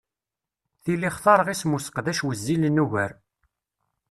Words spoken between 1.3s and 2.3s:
isem useqdac